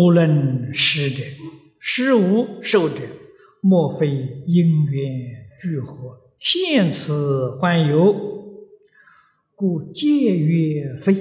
[0.00, 1.22] 无论施者，
[1.78, 3.02] 施无受者，
[3.60, 4.08] 莫非
[4.46, 8.16] 因缘聚合，现此欢游，
[9.54, 11.14] 故戒曰非。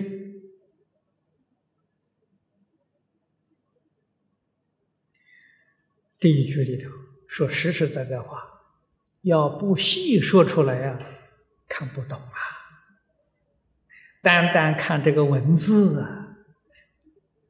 [6.18, 6.90] 这一句里头
[7.28, 8.42] 说实实在在话，
[9.24, 10.98] 要不细说出来呀，
[11.68, 12.40] 看不懂啊。
[14.22, 16.19] 单单看这个文字啊，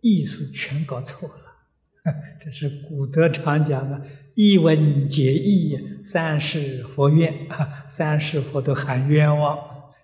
[0.01, 1.55] 意思全搞错了。
[2.43, 4.01] 这是古德常讲的
[4.35, 7.47] “一文解义，三世佛愿”，
[7.89, 9.57] 三世佛都喊冤枉。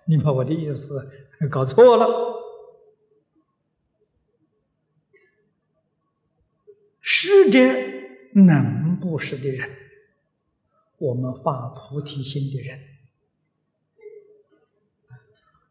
[0.06, 1.10] 你把我的意思
[1.50, 2.06] 搞错了，
[7.00, 7.60] 是者。
[8.38, 9.70] 能不是的人，
[10.98, 12.78] 我们发菩提心的人，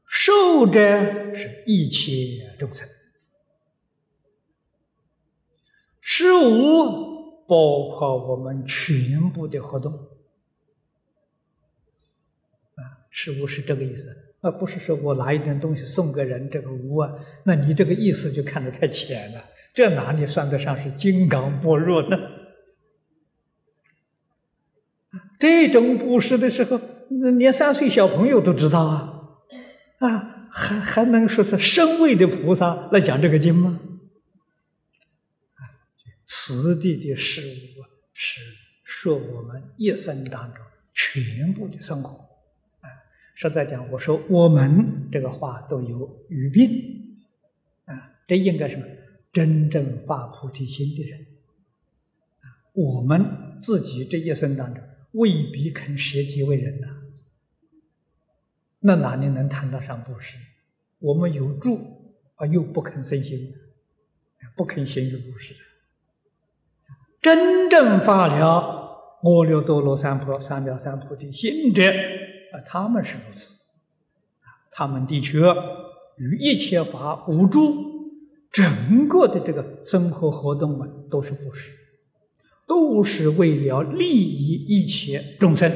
[0.08, 2.90] 受者是一切众生，
[6.18, 9.92] 施无包括我们全部的活动，
[12.76, 14.08] 啊，施无是这个意思，
[14.40, 17.12] 而不是说我拿一点东西送个人，这个无啊，
[17.44, 19.44] 那你这个意思就看得太浅了，
[19.74, 22.18] 这哪里算得上是金刚般若呢？
[25.38, 26.80] 这种布施的时候，
[27.38, 29.22] 连三岁小朋友都知道啊，
[30.00, 33.82] 啊，还还能说是身位的菩萨来讲这个经吗？
[36.48, 38.40] 此地的事物是
[38.84, 42.20] 说我们一生当中全部的生活，
[42.82, 42.88] 啊，
[43.34, 47.18] 实在讲，我说我们这个话都有语病，
[47.86, 48.86] 啊，这应该什么？
[49.34, 51.20] 真正发菩提心的人，
[52.42, 53.26] 啊，我们
[53.60, 54.84] 自己这一生当中。
[55.14, 56.88] 未必肯舍己为人呐，
[58.82, 60.38] 那哪里能谈得上布施？
[61.00, 63.52] 我们有住而，又不肯生心，
[64.56, 65.56] 不肯行于布施。
[67.26, 68.46] 真正发了
[69.24, 73.50] 阿耨多罗三菩三藐三菩提心者，啊，他们是如此，
[74.70, 75.40] 他们的确
[76.18, 78.12] 与一切法无助，
[78.52, 81.72] 整个的这个生活活动啊，都是布施。
[82.68, 85.72] 都是为了利益一切众生，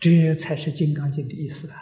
[0.00, 1.76] 这才是《金刚经》的意思啊！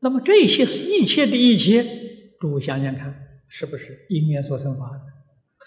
[0.00, 2.07] 那么这些是一切的一切，
[2.38, 3.14] 诸位想想看，
[3.48, 4.90] 是不是因缘所生法？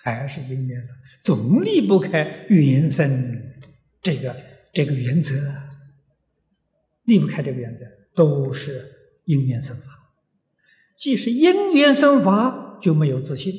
[0.03, 0.93] 还是因缘的？
[1.21, 3.39] 总离不开缘生
[4.01, 4.35] 这个
[4.73, 5.35] 这个原则，
[7.03, 8.83] 离不开这个原则，都是
[9.25, 9.83] 因缘生法。
[10.95, 13.53] 既是因缘生法，就没有自信，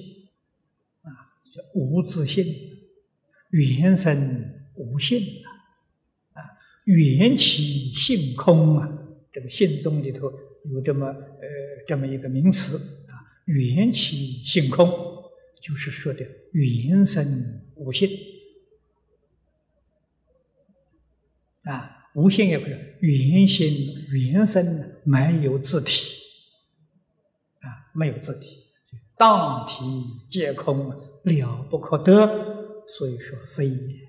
[1.02, 1.10] 啊，
[1.44, 2.44] 叫无自信，
[3.50, 5.20] 缘生无性
[6.32, 6.42] 啊，
[6.86, 8.88] 缘起性空啊，
[9.32, 10.32] 这个性宗里头
[10.72, 11.48] 有这么呃
[11.86, 12.80] 这么一个名词，
[13.44, 14.88] 缘起性空，
[15.60, 18.08] 就是说的缘生无性
[21.64, 26.18] 啊，无性也可以，缘心缘生没有自体。
[27.60, 27.90] 啊。
[27.94, 28.56] 没有自体，
[29.18, 29.84] 当体
[30.26, 30.88] 皆空，
[31.24, 34.04] 了不可得，所以说非也。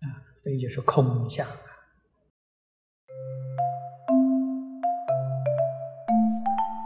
[0.00, 1.48] 啊，非就是空相